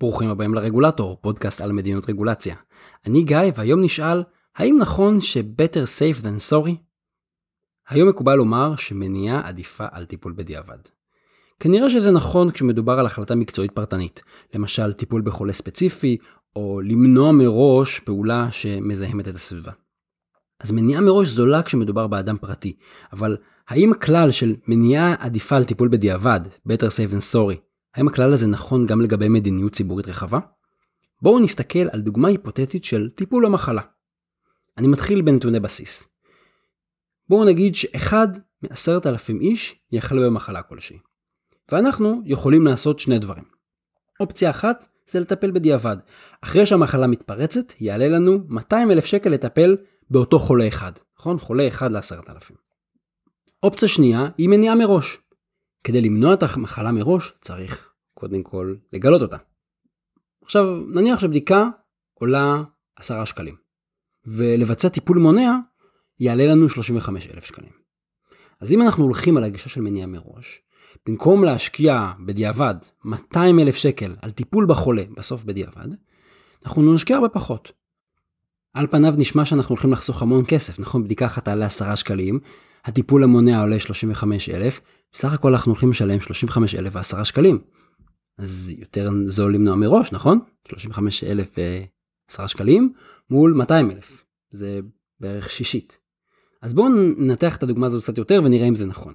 [0.00, 2.56] ברוכים הבאים לרגולטור, פודקאסט על מדיניות רגולציה.
[3.06, 4.22] אני גיא, והיום נשאל,
[4.56, 6.74] האם נכון ש-better safe than sorry?
[7.88, 10.78] היום מקובל לומר שמניעה עדיפה על טיפול בדיעבד.
[11.60, 14.22] כנראה שזה נכון כשמדובר על החלטה מקצועית פרטנית,
[14.54, 16.16] למשל טיפול בחולה ספציפי,
[16.56, 19.72] או למנוע מראש פעולה שמזהמת את הסביבה.
[20.60, 22.76] אז מניעה מראש זולה כשמדובר באדם פרטי,
[23.12, 23.36] אבל
[23.68, 28.46] האם הכלל של מניעה עדיפה על טיפול בדיעבד, better safe than sorry, האם הכלל הזה
[28.46, 30.38] נכון גם לגבי מדיניות ציבורית רחבה?
[31.22, 33.82] בואו נסתכל על דוגמה היפותטית של טיפול במחלה.
[34.78, 36.08] אני מתחיל בנתוני בסיס.
[37.28, 38.28] בואו נגיד שאחד
[38.62, 40.98] מעשרת אלפים איש יחלה במחלה כלשהי.
[41.72, 43.44] ואנחנו יכולים לעשות שני דברים.
[44.20, 45.96] אופציה אחת זה לטפל בדיעבד.
[46.40, 49.76] אחרי שהמחלה מתפרצת, יעלה לנו 200 אלף שקל לטפל
[50.10, 50.92] באותו חולה אחד.
[51.18, 51.38] נכון?
[51.38, 52.56] חולה אחד לעשרת אלפים.
[53.62, 55.18] אופציה שנייה היא מניעה מראש.
[55.84, 57.89] כדי למנוע את המחלה מראש צריך
[58.20, 59.36] קודם כל לגלות אותה.
[60.42, 61.68] עכשיו נניח שבדיקה
[62.14, 62.62] עולה
[62.96, 63.56] 10 שקלים
[64.26, 65.56] ולבצע טיפול מונע
[66.18, 67.70] יעלה לנו 35,000 שקלים.
[68.60, 70.62] אז אם אנחנו הולכים על הגישה של מניעה מראש,
[71.06, 75.88] במקום להשקיע בדיעבד 200,000 שקל על טיפול בחולה בסוף בדיעבד,
[76.64, 77.72] אנחנו נשקיע הרבה פחות.
[78.74, 81.04] על פניו נשמע שאנחנו הולכים לחסוך המון כסף, נכון?
[81.04, 82.40] בדיקה אחת תעלה 10 שקלים,
[82.84, 84.80] הטיפול המונע עולה 35,000,
[85.12, 87.58] בסך הכל אנחנו הולכים לשלם 35,000 ו-10 שקלים.
[88.40, 90.38] אז יותר זול למנוע מראש, נכון?
[90.68, 92.92] 35,000 ו-10 שקלים
[93.30, 94.24] מול 200,000.
[94.50, 94.80] זה
[95.20, 95.98] בערך שישית.
[96.62, 99.14] אז בואו ננתח את הדוגמה הזאת קצת יותר ונראה אם זה נכון.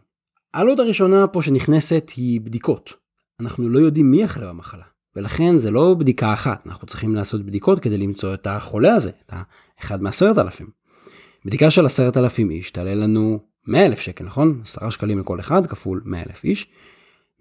[0.53, 2.93] העלות הראשונה פה שנכנסת היא בדיקות.
[3.39, 4.83] אנחנו לא יודעים מי יחלה במחלה.
[5.15, 9.33] ולכן זה לא בדיקה אחת, אנחנו צריכים לעשות בדיקות כדי למצוא את החולה הזה, את
[9.79, 10.67] האחד מעשרת אלפים.
[11.45, 14.61] בדיקה של עשרת אלפים איש תעלה לנו 100 אלף שקל, נכון?
[14.63, 16.67] 10 שקלים לכל אחד כפול 100 אלף איש.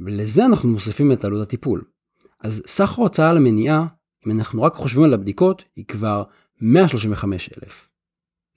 [0.01, 1.85] ולזה אנחנו מוסיפים את עלות הטיפול.
[2.41, 3.87] אז סך ההוצאה למניעה,
[4.27, 6.23] אם אנחנו רק חושבים על הבדיקות, היא כבר
[6.61, 7.89] 135 אלף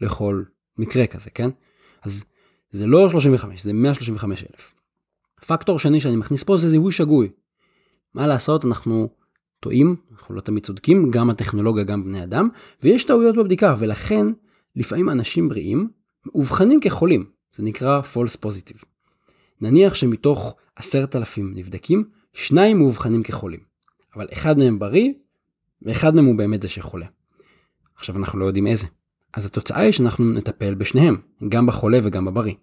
[0.02, 0.44] לכל
[0.78, 1.50] מקרה כזה, כן?
[2.04, 2.24] אז
[2.72, 4.74] זה לא 35, זה 135 אלף.
[5.46, 7.30] פקטור שני שאני מכניס פה זה זיהוי שגוי.
[8.14, 9.10] מה לעשות, אנחנו
[9.60, 12.50] טועים, אנחנו לא תמיד צודקים, גם הטכנולוגיה, גם בני אדם,
[12.84, 14.28] ויש טעויות בבדיקה, ולכן
[14.76, 15.90] לפעמים אנשים בריאים
[16.26, 17.30] מאובחנים כחולים.
[17.56, 18.86] זה נקרא false positive.
[19.62, 23.60] נניח שמתוך עשרת אלפים נבדקים, שניים מאובחנים כחולים.
[24.16, 25.12] אבל אחד מהם בריא,
[25.82, 27.06] ואחד מהם הוא באמת זה שחולה.
[27.96, 28.88] עכשיו אנחנו לא יודעים איזה.
[29.34, 31.18] אז התוצאה היא שאנחנו נטפל בשניהם,
[31.50, 32.54] גם בחולה וגם בבריא.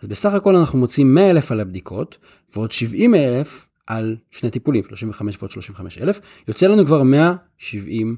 [0.00, 2.18] אז בסך הכל אנחנו מוצאים 100 אלף על הבדיקות,
[2.56, 8.16] ועוד 70 אלף על שני טיפולים, 35 ועוד 35 אלף, יוצא לנו כבר 170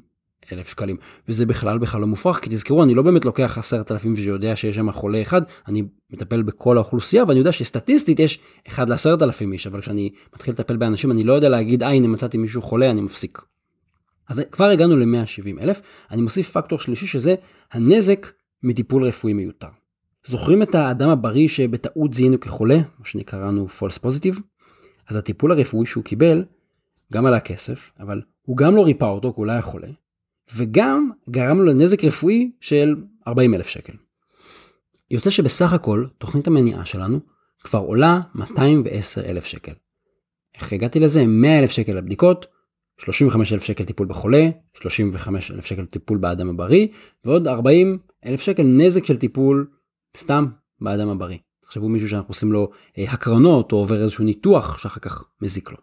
[0.53, 0.97] אלף שקלים.
[1.29, 4.77] וזה בכלל בכלל לא מופרך, כי תזכרו, אני לא באמת לוקח עשרת אלפים שיודע שיש
[4.77, 9.67] שם חולה אחד, אני מטפל בכל האוכלוסייה, ואני יודע שסטטיסטית יש אחד לעשרת אלפים איש,
[9.67, 13.01] אבל כשאני מתחיל לטפל באנשים, אני לא יודע להגיד, אה, הנה מצאתי מישהו חולה, אני
[13.01, 13.39] מפסיק.
[14.29, 15.81] אז כבר הגענו ל-170 אלף,
[16.11, 17.35] אני מוסיף פקטור שלישי שזה
[17.73, 18.27] הנזק
[18.63, 19.69] מטיפול רפואי מיותר.
[20.27, 24.41] זוכרים את האדם הבריא שבטעות זיהינו כחולה, מה שנקראנו false positive?
[25.09, 26.45] אז הטיפול הרפואי שהוא קיבל,
[27.13, 29.89] גם עלה כסף, אבל הוא גם לא ריפא אותו, כי הוא לא היה חולה,
[30.57, 32.97] וגם גרם לו לנזק רפואי של
[33.27, 33.93] 40 אלף שקל.
[35.11, 37.21] יוצא שבסך הכל תוכנית המניעה שלנו
[37.65, 39.73] כבר עולה 210 אלף שקל.
[40.55, 41.27] איך הגעתי לזה?
[41.27, 42.47] 100 אלף שקל לבדיקות,
[43.01, 46.87] 35 אלף שקל טיפול בחולה, 35 אלף שקל טיפול באדם הבריא,
[47.25, 49.71] ועוד 40 אלף שקל נזק של טיפול
[50.17, 50.47] סתם
[50.81, 51.39] באדם הבריא.
[51.63, 55.77] תחשבו מישהו שאנחנו עושים לו אה, הקרנות או עובר איזשהו ניתוח שאחר כך מזיק לו.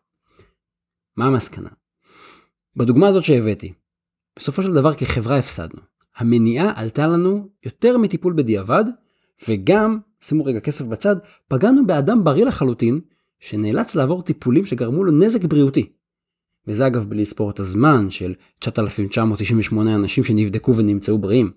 [1.17, 1.69] מה המסקנה?
[2.75, 3.73] בדוגמה הזאת שהבאתי,
[4.37, 5.81] בסופו של דבר כחברה הפסדנו.
[6.17, 8.85] המניעה עלתה לנו יותר מטיפול בדיעבד,
[9.47, 11.15] וגם, שימו רגע כסף בצד,
[11.47, 12.99] פגענו באדם בריא לחלוטין,
[13.39, 15.89] שנאלץ לעבור טיפולים שגרמו לו נזק בריאותי.
[16.67, 21.51] וזה אגב בלי לספור את הזמן של 9,998 אנשים שנבדקו ונמצאו בריאים.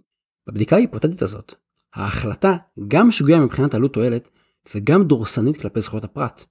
[0.46, 1.54] בבדיקה ההיפותטית הזאת,
[1.94, 2.56] ההחלטה
[2.88, 4.28] גם שגויה מבחינת עלות תועלת,
[4.74, 6.44] וגם דורסנית כלפי זכויות הפרט.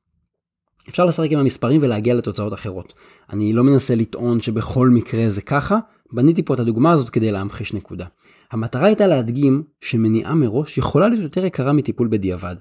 [0.90, 2.94] אפשר לשחק עם המספרים ולהגיע לתוצאות אחרות.
[3.30, 5.80] אני לא מנסה לטעון שבכל מקרה זה ככה,
[6.14, 8.06] בניתי פה את הדוגמה הזאת כדי להמחיש נקודה.
[8.52, 12.56] המטרה הייתה להדגים שמניעה מראש יכולה להיות יותר יקרה מטיפול בדיעבד.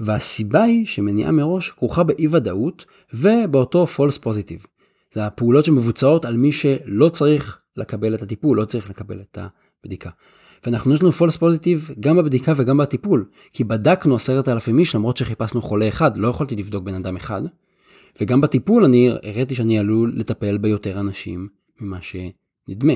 [0.00, 2.84] והסיבה היא שמניעה מראש כרוכה באי ודאות
[3.14, 4.66] ובאותו false positive.
[5.12, 9.38] זה הפעולות שמבוצעות על מי שלא צריך לקבל את הטיפול, לא צריך לקבל את
[9.84, 10.10] הבדיקה.
[10.66, 15.16] ואנחנו יש לנו false positive גם בבדיקה וגם בטיפול, כי בדקנו עשרת אלפים איש למרות
[15.16, 17.42] שחיפשנו חולה אחד, לא יכולתי לבדוק בן אדם אחד.
[18.20, 21.48] וגם בטיפול אני הראיתי שאני עלול לטפל ביותר אנשים
[21.80, 22.02] ממה
[22.66, 22.92] שנדמה.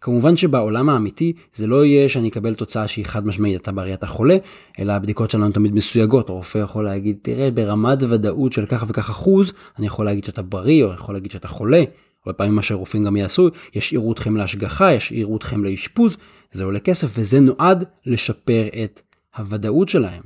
[0.00, 4.06] כמובן שבעולם האמיתי זה לא יהיה שאני אקבל תוצאה שהיא חד משמעית אתה בריא אתה
[4.06, 4.36] חולה,
[4.78, 9.52] אלא הבדיקות שלנו תמיד מסויגות, הרופא יכול להגיד תראה ברמת ודאות של ככה וככה אחוז,
[9.78, 11.84] אני יכול להגיד שאתה בריא או יכול להגיד שאתה חולה,
[12.26, 16.16] הרבה פעמים מה שרופאים גם יעשו, ישאירו אתכם להשגחה, ישאירו אתכם לאשפוז,
[16.52, 19.00] זה עולה כסף וזה נועד לשפר את
[19.36, 20.22] הוודאות שלהם.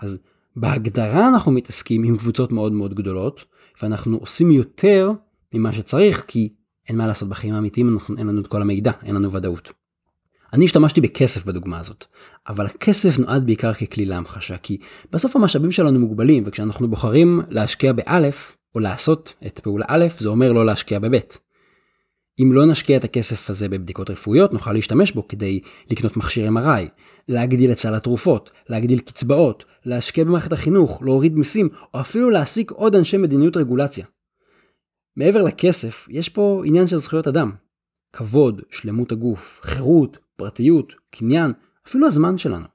[0.00, 0.18] אז
[0.56, 3.44] בהגדרה אנחנו מתעסקים עם קבוצות מאוד מאוד גדולות,
[3.82, 5.12] ואנחנו עושים יותר
[5.52, 6.48] ממה שצריך, כי
[6.88, 9.72] אין מה לעשות בחיים האמיתיים, אנחנו, אין לנו את כל המידע, אין לנו ודאות.
[10.52, 12.04] אני השתמשתי בכסף בדוגמה הזאת,
[12.48, 14.78] אבל הכסף נועד בעיקר ככלי להמחשה, כי
[15.12, 20.52] בסוף המשאבים שלנו מוגבלים, וכשאנחנו בוחרים להשקיע באלף, או לעשות את פעולה א', זה אומר
[20.52, 21.18] לא להשקיע בב'.
[22.42, 25.60] אם לא נשקיע את הכסף הזה בבדיקות רפואיות, נוכל להשתמש בו כדי
[25.90, 26.88] לקנות מכשיר MRI,
[27.28, 32.96] להגדיל את סל התרופות, להגדיל קצבאות, להשקיע במערכת החינוך, להוריד מיסים, או אפילו להעסיק עוד
[32.96, 34.06] אנשי מדיניות רגולציה.
[35.16, 37.52] מעבר לכסף, יש פה עניין של זכויות אדם.
[38.12, 41.52] כבוד, שלמות הגוף, חירות, פרטיות, קניין,
[41.86, 42.66] אפילו הזמן שלנו.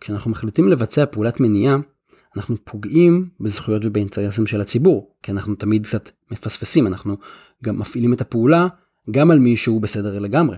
[0.00, 1.76] כשאנחנו מחליטים לבצע פעולת מניעה,
[2.36, 7.16] אנחנו פוגעים בזכויות ובאינטרסים של הציבור, כי אנחנו תמיד קצת מפספסים, אנחנו
[7.64, 8.66] גם מפעילים את הפעולה
[9.10, 10.56] גם על מי שהוא בסדר לגמרי.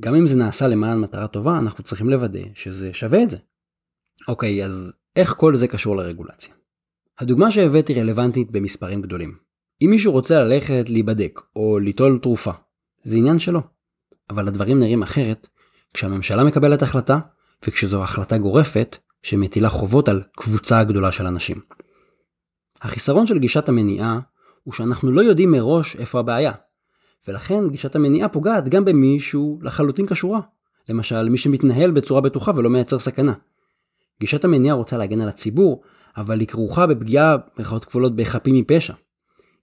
[0.00, 3.36] גם אם זה נעשה למען מטרה טובה, אנחנו צריכים לוודא שזה שווה את זה.
[4.28, 6.54] אוקיי, אז איך כל זה קשור לרגולציה?
[7.18, 9.36] הדוגמה שהבאתי רלוונטית במספרים גדולים.
[9.84, 12.50] אם מישהו רוצה ללכת להיבדק או ליטול תרופה,
[13.02, 13.60] זה עניין שלו.
[14.30, 15.48] אבל הדברים נראים אחרת
[15.94, 17.18] כשהממשלה מקבלת החלטה
[17.66, 21.60] וכשזו החלטה גורפת שמטילה חובות על קבוצה גדולה של אנשים.
[22.82, 24.20] החיסרון של גישת המניעה
[24.62, 26.52] הוא שאנחנו לא יודעים מראש איפה הבעיה,
[27.28, 30.40] ולכן גישת המניעה פוגעת גם במי שהוא לחלוטין קשורה,
[30.88, 33.32] למשל מי שמתנהל בצורה בטוחה ולא מייצר סכנה.
[34.20, 35.82] גישת המניעה רוצה להגן על הציבור,
[36.16, 38.94] אבל היא כרוכה בפגיעה במירכאות כפולות בחפים מפשע.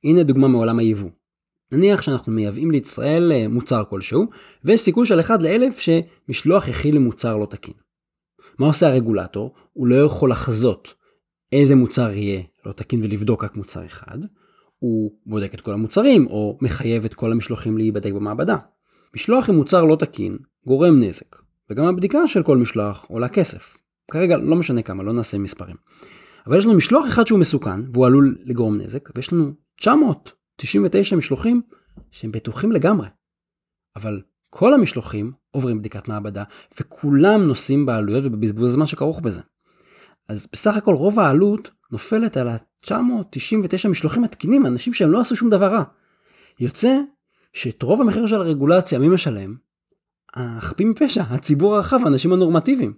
[0.03, 1.09] הנה דוגמה מעולם היבוא.
[1.71, 4.25] נניח שאנחנו מייבאים לישראל אה, מוצר כלשהו,
[4.63, 7.73] ויש סיכוי של 1 לאלף שמשלוח יכיל למוצר לא תקין.
[8.59, 9.53] מה עושה הרגולטור?
[9.73, 10.93] הוא לא יכול לחזות
[11.51, 14.17] איזה מוצר יהיה לא תקין ולבדוק רק מוצר אחד,
[14.79, 18.57] הוא בודק את כל המוצרים או מחייב את כל המשלוחים להיבדק במעבדה.
[19.15, 20.37] משלוח עם מוצר לא תקין
[20.67, 21.35] גורם נזק,
[21.69, 23.77] וגם הבדיקה של כל משלוח עולה כסף.
[24.11, 25.75] כרגע לא משנה כמה, לא נעשה מספרים.
[26.47, 31.61] אבל יש לנו משלוח אחד שהוא מסוכן והוא עלול לגרום נזק, ויש לנו 999 משלוחים
[32.11, 33.07] שהם בטוחים לגמרי.
[33.95, 36.43] אבל כל המשלוחים עוברים בדיקת מעבדה
[36.79, 39.41] וכולם נושאים בעלויות ובבזבוז הזמן שכרוך בזה.
[40.27, 45.49] אז בסך הכל רוב העלות נופלת על ה-999 משלוחים התקינים, אנשים שהם לא עשו שום
[45.49, 45.83] דבר רע.
[46.59, 46.97] יוצא
[47.53, 49.55] שאת רוב המחיר של הרגולציה מי משלם?
[50.33, 52.93] החפים מפשע, הציבור הרחב, האנשים הנורמטיביים.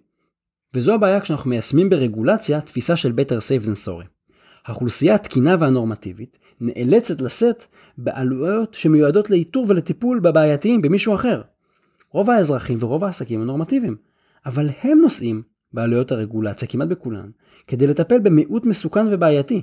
[0.74, 4.08] וזו הבעיה כשאנחנו מיישמים ברגולציה תפיסה של better safe than sorry.
[4.66, 7.66] האוכלוסייה התקינה והנורמטיבית נאלצת לשאת
[7.98, 11.42] בעלויות שמיועדות לאיתור ולטיפול בבעייתיים במישהו אחר.
[12.12, 13.96] רוב האזרחים ורוב העסקים הם נורמטיביים,
[14.46, 15.42] אבל הם נושאים
[15.74, 17.30] בעלויות הרגולציה כמעט בכולן,
[17.68, 19.62] כדי לטפל במיעוט מסוכן ובעייתי.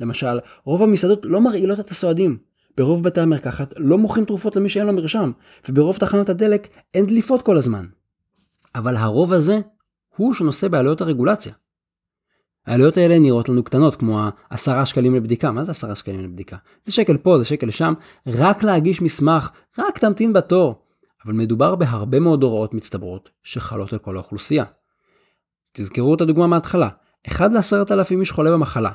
[0.00, 2.38] למשל, רוב המסעדות לא מרעילות את הסועדים,
[2.76, 5.32] ברוב בתי המרקחת לא מוכרים תרופות למי שאין לו מרשם,
[5.68, 7.86] וברוב תחנות הדלק אין דליפות כל הזמן.
[8.74, 9.58] אבל הרוב הזה
[10.16, 11.52] הוא שנושא בעלויות הרגולציה.
[12.66, 14.20] העלויות האלה נראות לנו קטנות כמו
[14.50, 16.56] העשרה שקלים לבדיקה, מה זה עשרה שקלים לבדיקה?
[16.84, 17.94] זה שקל פה, זה שקל שם,
[18.26, 20.84] רק להגיש מסמך, רק תמתין בתור.
[21.24, 24.64] אבל מדובר בהרבה מאוד הוראות מצטברות שחלות על כל האוכלוסייה.
[25.72, 26.88] תזכרו את הדוגמה מההתחלה,
[27.26, 28.90] 1 ל-10,000 איש חולה במחלה,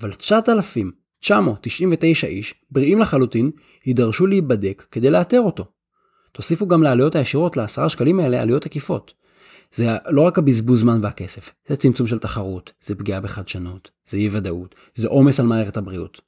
[0.00, 3.50] אבל 9,999 איש, בריאים לחלוטין,
[3.86, 5.64] יידרשו להיבדק כדי לאתר אותו.
[6.32, 9.12] תוסיפו גם לעלויות הישירות ל-10 שקלים האלה עלויות עקיפות.
[9.70, 14.28] זה לא רק הבזבוז זמן והכסף, זה צמצום של תחרות, זה פגיעה בחדשנות, זה אי
[14.32, 16.20] ודאות, זה עומס על מערכת הבריאות.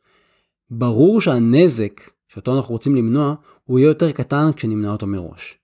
[0.71, 5.59] ברור שהנזק שאותו אנחנו רוצים למנוע, הוא יהיה יותר קטן כשנמנע אותו מראש.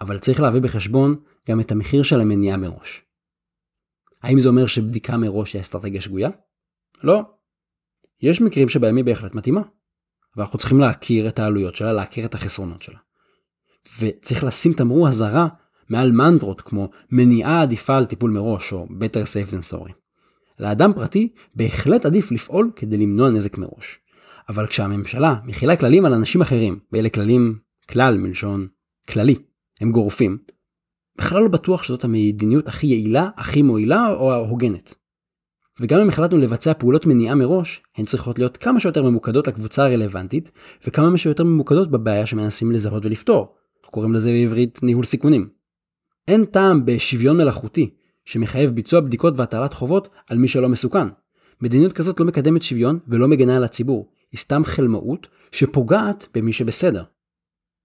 [0.00, 1.16] אבל צריך להביא בחשבון
[1.48, 3.02] גם את המחיר של המניעה מראש.
[4.22, 6.30] האם זה אומר שבדיקה מראש היא אסטרטגיה שגויה?
[7.02, 7.22] לא.
[8.22, 9.62] יש מקרים שבהם היא בהחלט מתאימה.
[10.36, 12.98] ואנחנו צריכים להכיר את העלויות שלה, להכיר את החסרונות שלה.
[14.00, 15.48] וצריך לשים תמרור אזהרה
[15.88, 19.92] מעל מנטרות כמו מניעה עדיפה על טיפול מראש או better safe than sorry.
[20.60, 23.98] לאדם פרטי בהחלט עדיף לפעול כדי למנוע נזק מראש.
[24.48, 28.66] אבל כשהממשלה מכילה כללים על אנשים אחרים, ואלה כללים כלל מלשון
[29.08, 29.36] כללי,
[29.80, 30.38] הם גורפים,
[31.18, 34.94] בכלל לא בטוח שזאת המדיניות הכי יעילה, הכי מועילה או ההוגנת.
[35.80, 40.50] וגם אם החלטנו לבצע פעולות מניעה מראש, הן צריכות להיות כמה שיותר ממוקדות לקבוצה הרלוונטית,
[40.86, 43.54] וכמה שיותר ממוקדות בבעיה שמנסים לזהות ולפתור.
[43.90, 45.48] קוראים לזה בעברית ניהול סיכונים.
[46.28, 47.90] אין טעם בשוויון מלאכותי,
[48.24, 51.08] שמחייב ביצוע בדיקות והטלת חובות על מי שלא מסוכן.
[51.60, 57.04] מדיניות כזאת לא מקדמת שוויון ולא מגנה על הציבור, היא סתם חלמאות שפוגעת במי שבסדר.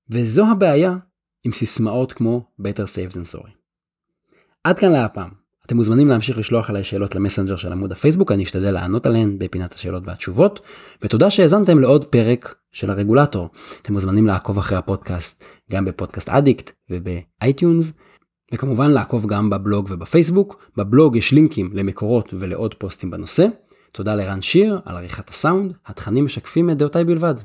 [0.10, 0.98] וזו הבעיה
[1.44, 3.52] עם סיסמאות כמו better safe than sorry.
[4.64, 5.30] עד כאן להפעם.
[5.66, 9.74] אתם מוזמנים להמשיך לשלוח אליי שאלות למסנג'ר של עמוד הפייסבוק, אני אשתדל לענות עליהן בפינת
[9.74, 10.60] השאלות והתשובות,
[11.02, 13.50] ותודה שהאזנתם לעוד פרק של הרגולטור.
[13.82, 17.94] אתם מוזמנים לעקוב אחרי הפודקאסט גם בפודקאסט אדיקט ובאייטיונס,
[18.54, 20.70] וכמובן לעקוב גם בבלוג ובפייסבוק.
[20.78, 23.48] בבלוג יש לינקים למקורות ולעוד פוסטים בנושא.
[23.92, 27.36] תודה לרן שיר על עריכת הסאונד, התכנים משקפים את דעותיי בלבד.